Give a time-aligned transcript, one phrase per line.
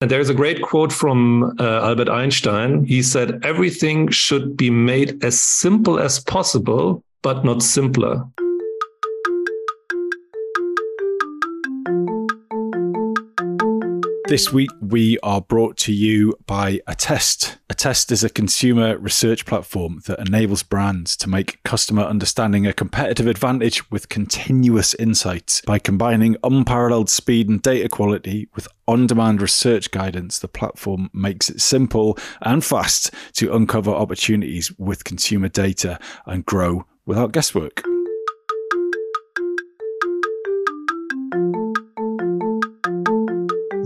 [0.00, 2.84] And there's a great quote from uh, Albert Einstein.
[2.84, 8.24] He said, Everything should be made as simple as possible, but not simpler.
[14.30, 17.58] This week, we are brought to you by Attest.
[17.68, 23.26] Attest is a consumer research platform that enables brands to make customer understanding a competitive
[23.26, 25.62] advantage with continuous insights.
[25.62, 31.50] By combining unparalleled speed and data quality with on demand research guidance, the platform makes
[31.50, 37.82] it simple and fast to uncover opportunities with consumer data and grow without guesswork.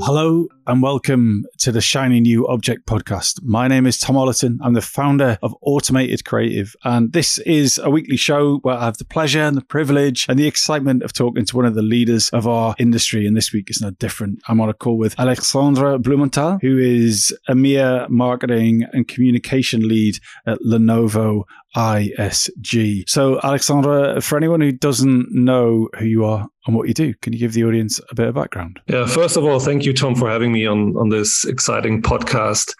[0.04, 3.40] Hello and welcome to the Shiny New Object podcast.
[3.42, 4.56] My name is Tom Ollerton.
[4.62, 8.96] I'm the founder of Automated Creative, and this is a weekly show where I have
[8.96, 12.30] the pleasure and the privilege and the excitement of talking to one of the leaders
[12.30, 13.26] of our industry.
[13.26, 14.40] And this week is no different.
[14.48, 20.58] I'm on a call with Alexandre Blumenthal, who is EMEA marketing and communication lead at
[20.60, 21.44] Lenovo
[21.76, 23.08] ISG.
[23.08, 27.32] So, Alexandre, for anyone who doesn't know who you are and what you do, can
[27.32, 28.80] you give the audience a bit of background?
[28.86, 32.74] Yeah, first of all, thank you, Tom, for having me on, on this exciting podcast.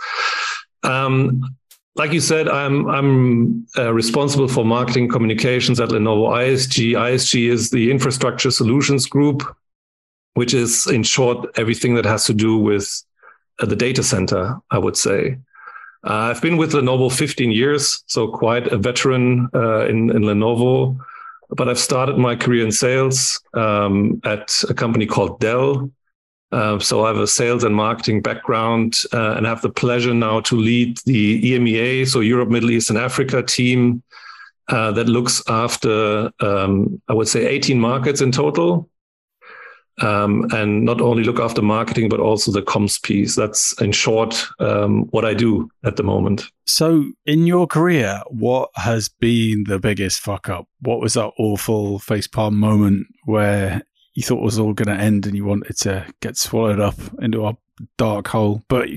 [0.83, 1.43] Um,
[1.97, 6.93] like you said, I'm I'm uh, responsible for marketing communications at Lenovo ISG.
[6.93, 9.43] ISG is the Infrastructure Solutions Group,
[10.35, 12.87] which is in short everything that has to do with
[13.61, 14.57] uh, the data center.
[14.71, 15.39] I would say.
[16.05, 20.99] Uh, I've been with Lenovo 15 years, so quite a veteran uh, in, in Lenovo.
[21.49, 25.91] But I've started my career in sales um, at a company called Dell.
[26.55, 30.41] Uh, so I have a sales and marketing background uh, and have the pleasure now
[30.43, 34.05] to lead the EMEA, so Europe, Middle East, and Africa team
[34.69, 38.89] uh, that looks after, um, I would say, 18 markets in total
[40.01, 43.35] um, and not only look after marketing but also the comms piece.
[43.35, 46.45] That's in short um, what I do at the moment.
[46.67, 50.67] So, in your career, what has been the biggest fuck up?
[50.81, 53.83] What was that awful facepalm moment where
[54.15, 57.47] you thought was all going to end and you wanted to get swallowed up into
[57.47, 57.57] a
[57.99, 58.63] dark hole?
[58.69, 58.89] But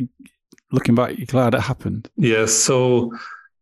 [0.71, 2.09] looking back, you're glad it happened.
[2.17, 2.53] Yes.
[2.53, 3.13] So,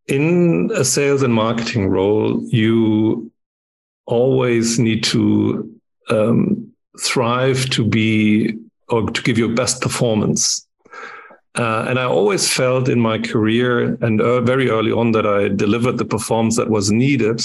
[0.08, 3.32] in a sales and marketing role, you
[4.06, 5.72] always need to
[6.10, 6.72] um,
[7.02, 8.56] thrive to be
[8.90, 10.68] or to give your best performance.
[11.56, 15.48] Uh, and I always felt in my career and uh, very early on that I
[15.48, 17.42] delivered the performance that was needed.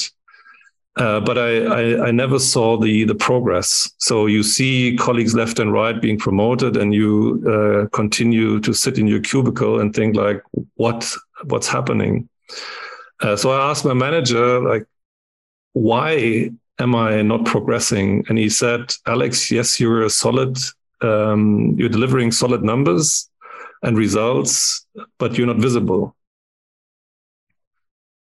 [0.96, 3.90] Uh, but I, I, I, never saw the the progress.
[3.98, 8.98] So you see colleagues left and right being promoted, and you uh, continue to sit
[8.98, 10.42] in your cubicle and think like,
[10.74, 11.08] what
[11.44, 12.28] what's happening?
[13.20, 14.84] Uh, so I asked my manager like,
[15.74, 18.24] why am I not progressing?
[18.28, 20.56] And he said, Alex, yes, you're a solid,
[21.02, 23.30] um, you're delivering solid numbers
[23.82, 24.86] and results,
[25.18, 26.16] but you're not visible.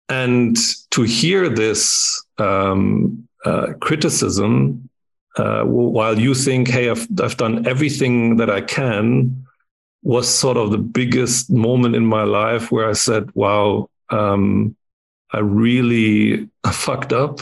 [0.08, 0.56] And
[0.90, 4.88] to hear this um, uh, criticism,
[5.36, 9.46] uh, while you think, hey, I've, I've done everything that I can,
[10.02, 14.76] was sort of the biggest moment in my life where I said, wow, um,
[15.32, 17.40] I really fucked up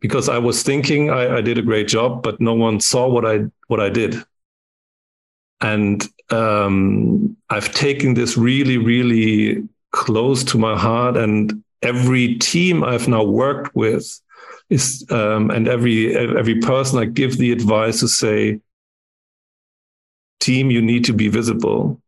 [0.00, 3.26] because I was thinking I, I, did a great job, but no one saw what
[3.26, 4.16] I what I did.
[5.60, 11.16] And um, I've taken this really, really close to my heart.
[11.16, 14.20] And every team I've now worked with
[14.68, 18.60] is, um, and every every person I give the advice to say,
[20.40, 22.00] team, you need to be visible.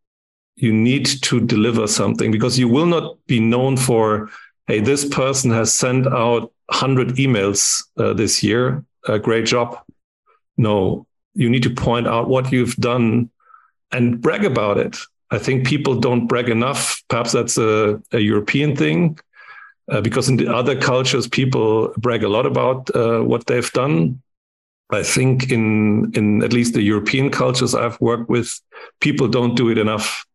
[0.57, 4.31] You need to deliver something because you will not be known for,
[4.67, 8.85] hey, this person has sent out 100 emails uh, this year.
[9.09, 9.79] A great job.
[10.57, 13.31] No, you need to point out what you've done
[13.91, 14.99] and brag about it.
[15.33, 17.03] I think people don't brag enough.
[17.09, 19.19] Perhaps that's a, a European thing,
[19.91, 24.21] uh, because in the other cultures, people brag a lot about uh, what they've done.
[24.91, 28.61] I think in in at least the European cultures I've worked with,
[29.01, 30.27] people don't do it enough.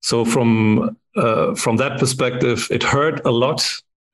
[0.00, 3.62] So from uh, from that perspective, it hurt a lot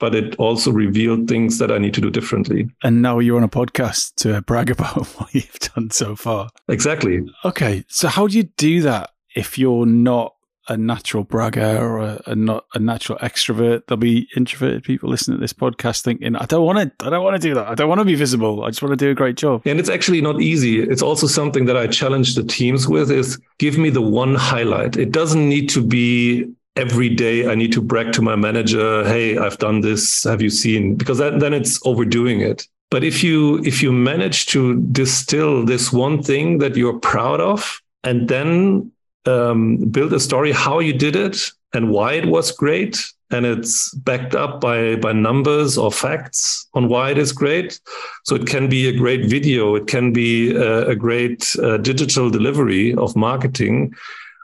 [0.02, 2.68] but it also revealed things that I need to do differently.
[2.82, 6.48] And now you're on a podcast to brag about what you've done so far.
[6.66, 7.24] Exactly.
[7.44, 7.84] Okay.
[7.86, 10.34] So how do you do that if you're not
[10.68, 13.82] a natural bragger or a, a, not a natural extrovert?
[13.86, 17.24] There'll be introverted people listening to this podcast thinking, I don't want to, I don't
[17.24, 17.66] want to do that.
[17.66, 18.64] I don't want to be visible.
[18.64, 19.62] I just want to do a great job.
[19.64, 20.80] And it's actually not easy.
[20.80, 24.96] It's also something that I challenge the teams with is give me the one highlight.
[24.96, 29.36] It doesn't need to be every day I need to brag to my manager, hey,
[29.36, 30.24] I've done this.
[30.24, 30.94] Have you seen?
[30.96, 32.66] Because that, then it's overdoing it.
[32.90, 37.80] But if you if you manage to distill this one thing that you're proud of,
[38.04, 38.91] and then
[39.26, 43.02] um, build a story how you did it and why it was great.
[43.30, 47.80] And it's backed up by by numbers or facts on why it is great.
[48.24, 49.74] So it can be a great video.
[49.74, 53.94] It can be a, a great uh, digital delivery of marketing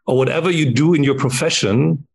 [0.07, 2.07] or whatever you do in your profession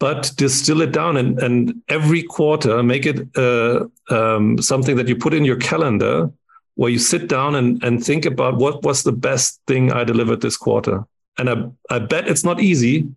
[0.00, 5.16] but distill it down and, and every quarter make it uh, um, something that you
[5.16, 6.30] put in your calendar
[6.74, 10.40] where you sit down and, and think about what was the best thing I delivered
[10.40, 11.04] this quarter.
[11.38, 13.08] And I, I bet it's not easy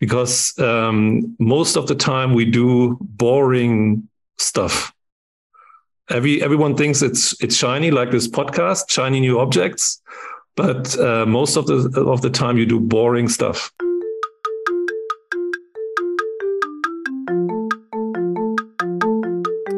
[0.00, 4.08] because um, most of the time we do boring
[4.38, 4.92] stuff.
[6.10, 10.00] Every everyone thinks it's it's shiny, like this podcast, shiny new objects,
[10.56, 13.70] but uh, most of the of the time you do boring stuff.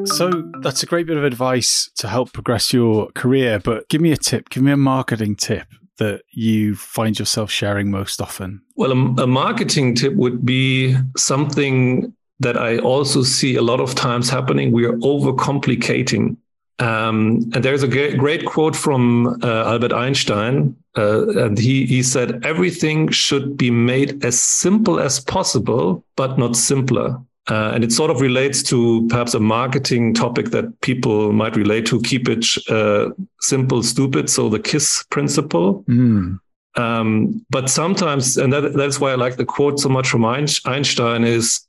[0.05, 3.59] So that's a great bit of advice to help progress your career.
[3.59, 5.67] But give me a tip, give me a marketing tip
[6.01, 8.61] that you find yourself sharing most often?
[8.75, 13.95] Well, a, a, marketing tip would be something that I also see a lot of
[13.95, 14.73] times happening.
[14.73, 16.37] We are overcomplicating.
[16.79, 22.03] Um, and there's a great, great quote from uh, Albert Einstein, uh, and he, he
[22.03, 27.21] said, Everything should be made as simple as possible, but not simpler.
[27.49, 31.87] Uh, and it sort of relates to perhaps a marketing topic that people might relate
[31.87, 32.01] to.
[32.03, 33.11] Keep it uh,
[33.41, 34.29] simple, stupid.
[34.29, 35.83] So the KISS principle.
[35.85, 36.39] Mm.
[36.77, 41.25] Um, but sometimes, and that, that's why I like the quote so much from Einstein,
[41.25, 41.67] is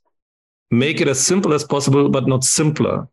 [0.70, 3.08] make it as simple as possible, but not simpler,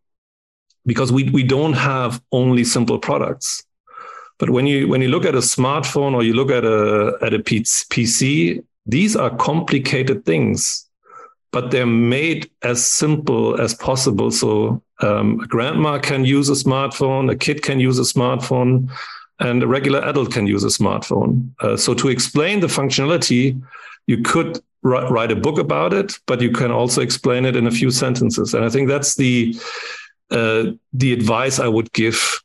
[0.86, 3.64] because we we don't have only simple products.
[4.38, 7.34] But when you when you look at a smartphone or you look at a at
[7.34, 10.88] a PC, these are complicated things
[11.52, 14.30] but they're made as simple as possible.
[14.30, 18.90] So um, a grandma can use a smartphone, a kid can use a smartphone,
[19.40, 21.50] and a regular adult can use a smartphone.
[21.60, 23.60] Uh, so to explain the functionality,
[24.06, 27.70] you could write a book about it, but you can also explain it in a
[27.70, 28.54] few sentences.
[28.54, 29.54] And I think that's the
[30.30, 32.40] uh, the advice I would give.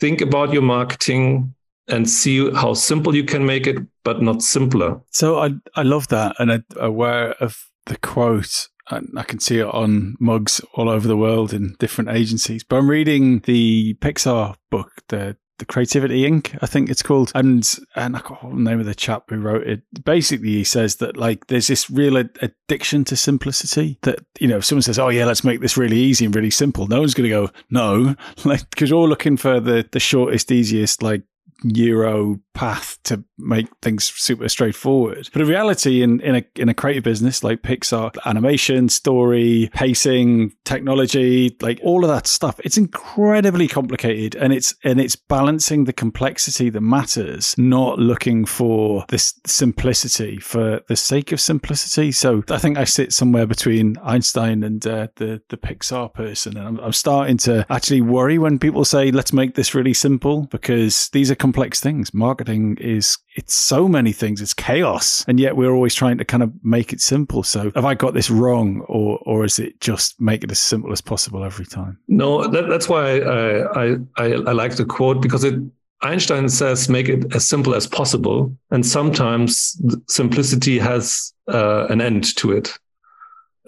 [0.00, 1.54] Think about your marketing
[1.88, 5.00] and see how simple you can make it, but not simpler.
[5.10, 8.68] So I I love that, and I, aware of the quote.
[8.90, 12.64] And I can see it on mugs all over the world in different agencies.
[12.64, 16.56] But I'm reading the Pixar book, the the Creativity Inc.
[16.62, 19.66] I think it's called, and and I can't the name of the chap who wrote
[19.66, 19.82] it.
[20.04, 23.98] Basically, he says that like there's this real addiction to simplicity.
[24.02, 26.50] That you know, if someone says, "Oh yeah, let's make this really easy and really
[26.50, 28.14] simple," no one's going to go, "No,"
[28.44, 31.22] like because you're all looking for the the shortest, easiest, like
[31.64, 35.28] Euro path to make things super straightforward.
[35.32, 40.54] But in reality, in, in a in a creative business like Pixar, animation, story, pacing,
[40.64, 45.92] technology, like all of that stuff, it's incredibly complicated, and it's and it's balancing the
[45.92, 52.10] complexity that matters, not looking for this simplicity for the sake of simplicity.
[52.10, 56.66] So I think I sit somewhere between Einstein and uh, the the Pixar person, and
[56.66, 61.08] I'm, I'm starting to actually worry when people say, "Let's make this really simple," because
[61.10, 62.12] these are complex things.
[62.12, 64.42] Marketing is it's so many things.
[64.42, 67.42] It's chaos, and yet we're always trying to kind of make it simple.
[67.42, 70.92] So, have I got this wrong, or or is it just make it as simple
[70.92, 71.98] as possible every time?
[72.06, 75.54] No, that, that's why I, I I I like the quote because it
[76.02, 82.36] Einstein says make it as simple as possible, and sometimes simplicity has uh, an end
[82.36, 82.78] to it,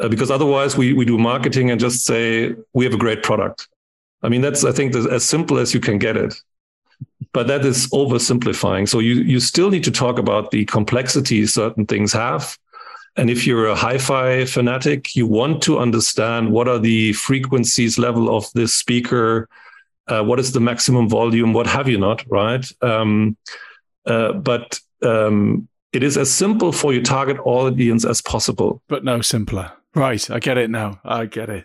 [0.00, 3.68] uh, because otherwise we we do marketing and just say we have a great product.
[4.22, 6.34] I mean that's I think as simple as you can get it
[7.32, 8.88] but that is oversimplifying.
[8.88, 12.58] So you you still need to talk about the complexity certain things have.
[13.16, 18.34] And if you're a hi-fi fanatic, you want to understand what are the frequencies level
[18.34, 19.48] of this speaker,
[20.06, 22.64] uh, what is the maximum volume, what have you not, right?
[22.82, 23.36] Um,
[24.06, 28.80] uh, but um, it is as simple for your target audience as possible.
[28.88, 29.72] But no simpler.
[29.94, 31.00] Right, I get it now.
[31.04, 31.64] I get it.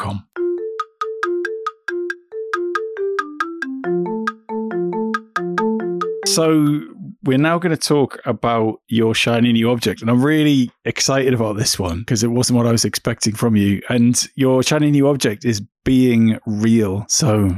[6.25, 6.81] So
[7.23, 10.01] we're now going to talk about your shiny new object.
[10.01, 13.55] And I'm really excited about this one because it wasn't what I was expecting from
[13.55, 13.81] you.
[13.89, 17.05] And your shiny new object is being real.
[17.09, 17.49] So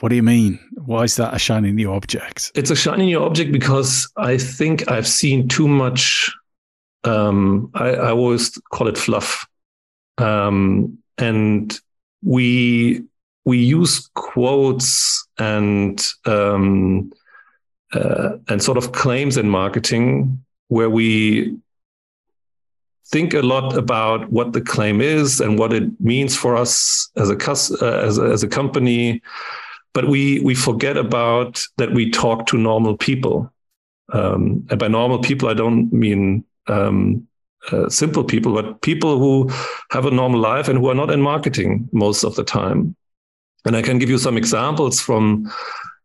[0.00, 0.58] what do you mean?
[0.84, 2.50] Why is that a shiny new object?
[2.54, 6.32] It's a shiny new object because I think I've seen too much.
[7.04, 9.46] Um, I, I, always call it fluff,
[10.16, 11.78] um, and
[12.22, 13.04] we
[13.44, 17.12] we use quotes and um,
[17.92, 21.56] uh, and sort of claims in marketing where we
[23.06, 27.30] think a lot about what the claim is and what it means for us as
[27.30, 27.36] a
[27.80, 29.22] uh, as a, as a company,
[29.92, 33.52] but we we forget about that we talk to normal people,
[34.12, 37.28] um, and by normal people I don't mean um,
[37.72, 39.50] uh, simple people, but people who
[39.90, 42.94] have a normal life and who are not in marketing most of the time.
[43.64, 45.50] And I can give you some examples from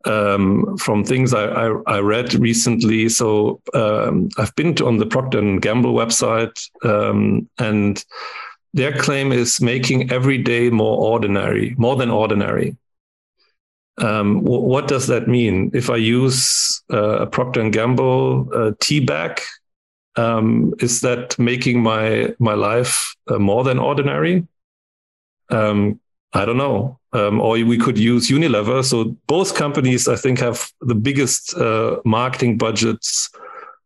[0.06, 3.10] um, from things I, I, I, read recently.
[3.10, 8.04] So um, I've been to, on the Procter and Gamble website, um, and
[8.74, 12.78] their claim is making every day more ordinary, more than ordinary.
[13.98, 15.72] Um, what does that mean?
[15.74, 19.42] If I use uh, a Procter and Gamble uh, tea bag,
[20.20, 24.48] um, is that making my my life uh, more than ordinary?
[25.50, 26.00] Um,
[26.34, 27.00] I don't know.
[27.12, 28.84] Um, or we could use Unilever.
[28.84, 33.30] So both companies, I think, have the biggest uh, marketing budgets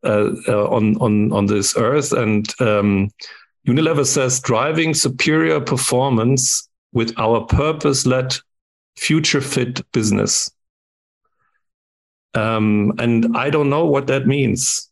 [0.04, 2.12] uh, uh, on on on this earth.
[2.12, 3.10] And um,
[3.68, 8.36] Unilever says driving superior performance with our purpose-led,
[8.98, 10.52] future-fit business.
[12.36, 14.92] Um, and I don't know what that means.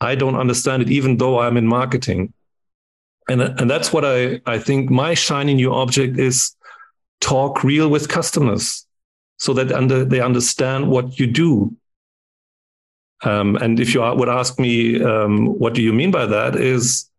[0.00, 2.32] I don't understand it, even though I'm in marketing.
[3.28, 6.54] And, and that's what I, I think my shiny new object is
[7.20, 8.86] talk real with customers
[9.38, 11.74] so that under, they understand what you do.
[13.22, 16.56] Um, and if you would ask me, um, what do you mean by that?
[16.56, 17.10] Is,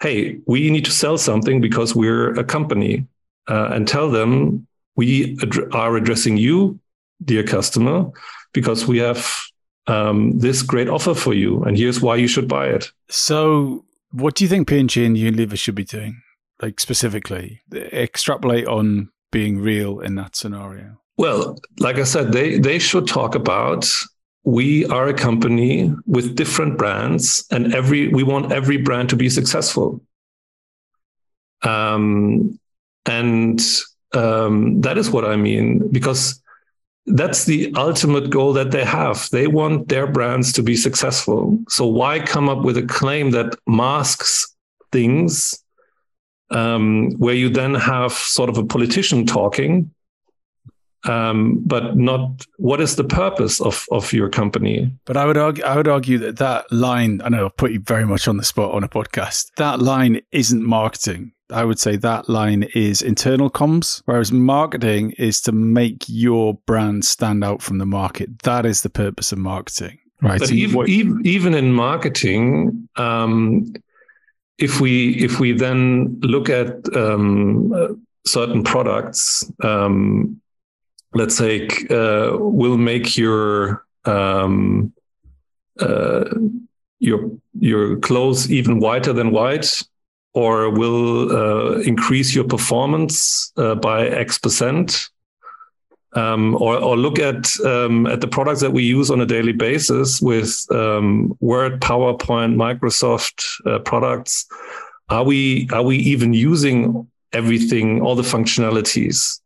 [0.00, 3.06] hey, we need to sell something because we're a company,
[3.46, 6.80] uh, and tell them we ad- are addressing you,
[7.22, 8.10] dear customer,
[8.52, 9.40] because we have
[9.86, 12.90] um, this great offer for you, and here's why you should buy it.
[13.08, 16.20] So, what do you think P&G and Unilever should be doing,
[16.60, 17.62] like specifically?
[17.72, 20.98] Extrapolate on being real in that scenario?
[21.18, 23.88] Well, like I said, they they should talk about
[24.44, 29.30] we are a company with different brands, and every we want every brand to be
[29.30, 30.00] successful.
[31.62, 32.58] Um,
[33.06, 33.60] and
[34.12, 36.40] um, that is what I mean because
[37.06, 39.28] that's the ultimate goal that they have.
[39.30, 41.58] They want their brands to be successful.
[41.68, 44.54] So why come up with a claim that masks
[44.90, 45.62] things
[46.50, 49.92] um, where you then have sort of a politician talking,
[51.04, 54.90] um, but not what is the purpose of of your company?
[55.04, 57.20] But I would argue, I would argue that that line.
[57.22, 59.50] I know I've put you very much on the spot on a podcast.
[59.56, 61.32] That line isn't marketing.
[61.50, 67.04] I would say that line is internal comms, whereas marketing is to make your brand
[67.04, 68.40] stand out from the market.
[68.40, 69.98] That is the purpose of marketing.
[70.22, 70.40] Right.
[70.40, 73.72] But even, what, even in marketing, um,
[74.58, 77.88] if we if we then look at um, uh,
[78.26, 80.40] certain products, um,
[81.14, 84.92] let's say uh, will make your um,
[85.78, 86.24] uh,
[86.98, 89.82] your your clothes even whiter than white,
[90.36, 95.08] or will uh, increase your performance uh, by X percent
[96.16, 99.52] um, or, or, look at um, at the products that we use on a daily
[99.52, 104.46] basis with um, Word, PowerPoint, Microsoft uh, products.
[105.08, 109.40] Are we are we even using everything, all the functionalities?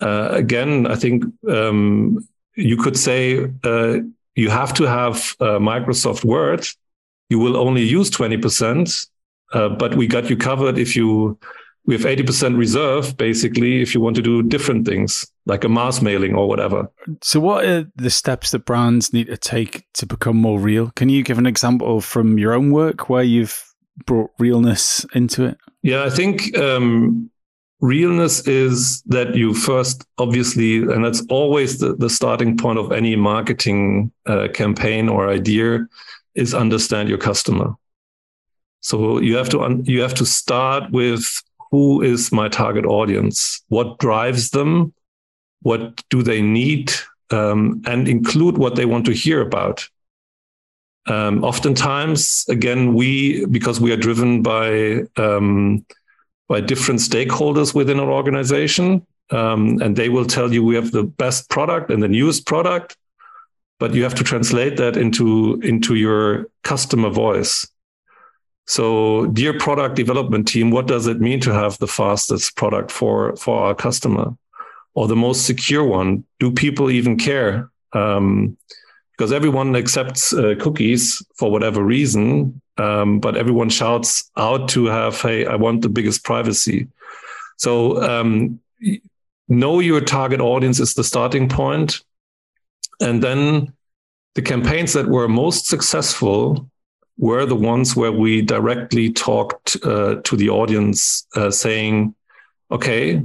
[0.00, 3.98] Uh, again, I think um, you could say uh,
[4.36, 6.66] you have to have uh, Microsoft Word.
[7.30, 9.06] You will only use twenty percent,
[9.52, 11.38] uh, but we got you covered if you
[11.86, 16.02] we have 80% reserve basically if you want to do different things like a mass
[16.02, 16.90] mailing or whatever.
[17.22, 20.92] So what are the steps that brands need to take to become more real?
[20.94, 23.64] Can you give an example from your own work where you've
[24.06, 25.58] brought realness into it?
[25.82, 27.30] Yeah, I think um,
[27.80, 33.16] realness is that you first obviously and that's always the, the starting point of any
[33.16, 35.86] marketing uh, campaign or idea
[36.34, 37.74] is understand your customer
[38.80, 43.62] so you have to un- you have to start with who is my target audience?
[43.68, 44.92] What drives them?
[45.62, 46.92] What do they need?
[47.30, 49.88] Um, and include what they want to hear about.
[51.06, 55.84] Um, oftentimes, again, we because we are driven by um,
[56.48, 61.04] by different stakeholders within our organization, um, and they will tell you we have the
[61.04, 62.96] best product and the newest product,
[63.78, 67.66] but you have to translate that into into your customer voice.
[68.66, 73.34] So, dear product development team, what does it mean to have the fastest product for,
[73.36, 74.36] for our customer?
[74.94, 76.24] or the most secure one?
[76.38, 77.70] Do people even care?
[77.92, 78.56] Um,
[79.16, 85.20] because everyone accepts uh, cookies for whatever reason, um, but everyone shouts out to have,
[85.20, 86.88] "Hey, I want the biggest privacy."
[87.58, 88.60] So um,
[89.46, 92.00] know your target audience is the starting point,
[92.98, 93.74] and then
[94.36, 96.70] the campaigns that were most successful
[97.20, 102.14] were the ones where we directly talked uh, to the audience, uh, saying,
[102.70, 103.22] "Okay,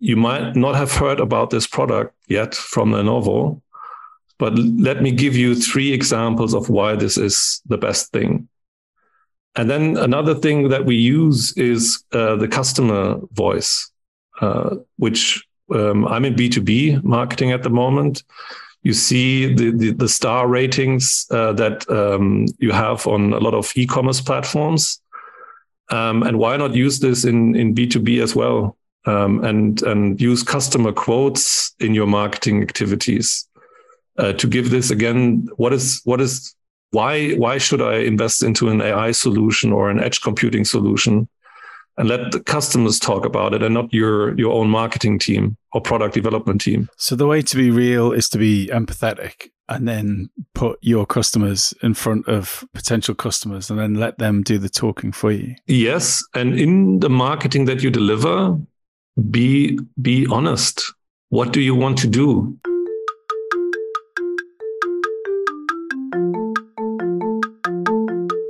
[0.00, 3.60] you might not have heard about this product yet from Lenovo."
[4.38, 8.48] But let me give you three examples of why this is the best thing.
[9.54, 13.92] And then another thing that we use is uh, the customer voice,
[14.40, 18.24] uh, which um, I'm in B2B marketing at the moment.
[18.82, 23.54] You see the, the, the star ratings uh, that um, you have on a lot
[23.54, 25.00] of e commerce platforms.
[25.90, 28.76] Um, and why not use this in, in B2B as well?
[29.04, 33.48] Um, and, and use customer quotes in your marketing activities
[34.18, 36.54] uh, to give this again what is what is
[36.90, 41.28] why why should i invest into an ai solution or an edge computing solution
[42.02, 45.80] and let the customers talk about it and not your your own marketing team or
[45.80, 46.88] product development team.
[46.96, 51.72] So the way to be real is to be empathetic and then put your customers
[51.80, 55.54] in front of potential customers and then let them do the talking for you.
[55.68, 58.58] Yes and in the marketing that you deliver
[59.30, 60.92] be be honest.
[61.28, 62.58] What do you want to do?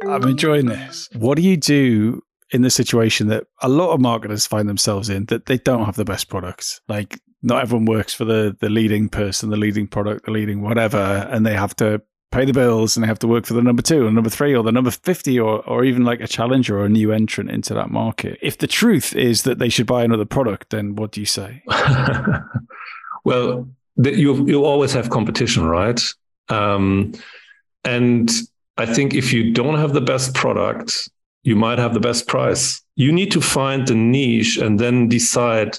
[0.08, 1.10] I'm enjoying this.
[1.12, 5.24] What do you do in the situation that a lot of marketers find themselves in
[5.26, 6.80] that they don't have the best products?
[6.88, 11.28] Like not everyone works for the the leading person, the leading product, the leading whatever,
[11.30, 12.00] and they have to
[12.32, 14.56] pay the bills and they have to work for the number two or number three
[14.56, 17.74] or the number 50 or, or even like a challenger or a new entrant into
[17.74, 18.38] that market.
[18.42, 21.62] If the truth is that they should buy another product, then what do you say?
[23.24, 23.68] well,
[24.02, 26.00] you, you always have competition, right?
[26.48, 27.12] Um,
[27.84, 28.30] and
[28.78, 31.10] I think if you don't have the best product,
[31.42, 32.82] you might have the best price.
[32.96, 35.78] You need to find the niche and then decide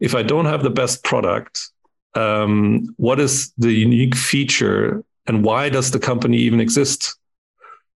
[0.00, 1.70] if I don't have the best product,
[2.14, 7.16] um, what is the unique feature and why does the company even exist?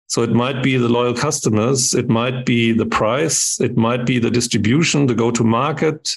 [0.07, 4.19] So it might be the loyal customers, it might be the price, it might be
[4.19, 6.17] the distribution, the go to market.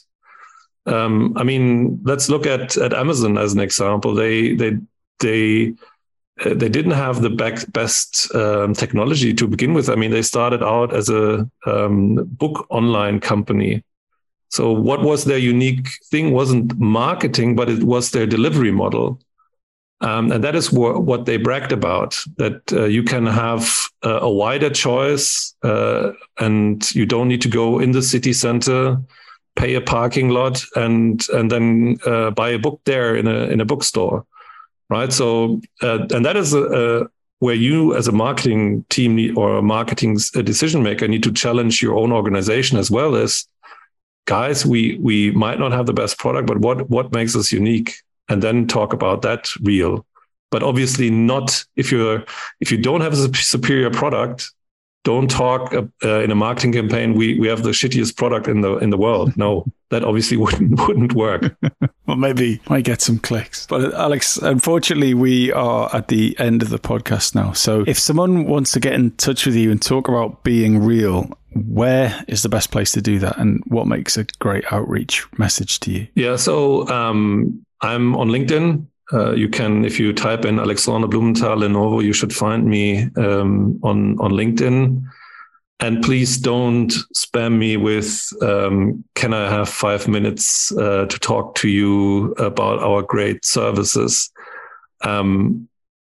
[0.85, 4.15] Um, I mean, let's look at, at Amazon as an example.
[4.15, 4.77] They they
[5.19, 5.73] they
[6.45, 7.29] they didn't have the
[7.73, 9.89] best um, technology to begin with.
[9.89, 13.83] I mean, they started out as a um, book online company.
[14.49, 19.19] So what was their unique thing wasn't marketing, but it was their delivery model.
[20.01, 23.71] Um, and that is wh- what they bragged about that uh, you can have
[24.03, 28.97] uh, a wider choice uh, and you don't need to go in the city center
[29.55, 33.61] pay a parking lot and and then uh, buy a book there in a in
[33.61, 34.25] a bookstore
[34.91, 35.11] right?
[35.11, 37.07] So, uh, and that is a,
[37.39, 41.81] where you, as a marketing team need, or a marketing decision maker, need to challenge
[41.81, 43.47] your own organization as well as
[44.25, 44.65] guys.
[44.65, 47.95] We we might not have the best product, but what what makes us unique,
[48.29, 50.05] and then talk about that real.
[50.51, 52.23] But obviously, not if you're
[52.59, 54.51] if you don't have a superior product,
[55.03, 57.13] don't talk uh, uh, in a marketing campaign.
[57.13, 59.35] We we have the shittiest product in the in the world.
[59.35, 61.55] No, that obviously wouldn't wouldn't work.
[62.05, 63.65] well, maybe might get some clicks.
[63.67, 67.51] But Alex, unfortunately, we are at the end of the podcast now.
[67.53, 71.37] So if someone wants to get in touch with you and talk about being real,
[71.53, 75.79] where is the best place to do that, and what makes a great outreach message
[75.81, 76.07] to you?
[76.15, 78.85] Yeah, so um, I'm on LinkedIn.
[79.13, 83.79] Uh, you can, if you type in Alexandre Blumenthal Lenovo, you should find me um,
[83.83, 85.03] on on LinkedIn.
[85.81, 91.55] And please don't spam me with, um, "Can I have five minutes uh, to talk
[91.55, 94.31] to you about our great services?"
[95.03, 95.67] Um,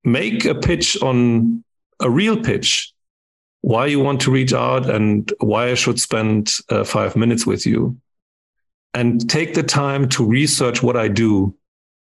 [0.05, 1.65] make a pitch on
[2.01, 2.93] a real pitch,
[3.63, 7.67] why you want to reach out and why I should spend uh, five minutes with
[7.67, 7.97] you,
[8.93, 11.55] and take the time to research what I do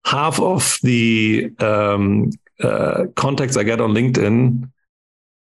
[0.05, 4.69] half of the um, uh, contacts I get on LinkedIn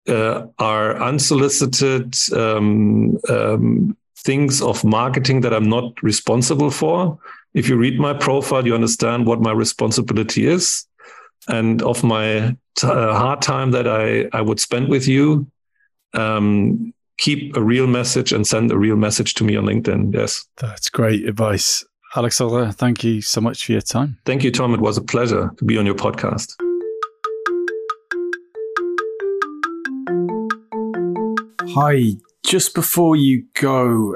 [0.08, 7.20] uh, are unsolicited um, um, things of marketing that I'm not responsible for.
[7.54, 10.86] If you read my profile, you understand what my responsibility is
[11.48, 15.50] and of my t- uh, hard time that I, I would spend with you.
[16.14, 20.14] Um, keep a real message and send a real message to me on LinkedIn.
[20.14, 20.46] Yes.
[20.58, 21.84] That's great advice.
[22.16, 24.18] Alexandre, thank you so much for your time.
[24.26, 24.74] Thank you, Tom.
[24.74, 26.56] It was a pleasure to be on your podcast.
[31.76, 32.14] Hi.
[32.46, 34.16] Just before you go,